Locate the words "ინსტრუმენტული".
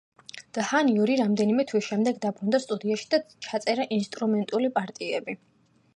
3.99-4.73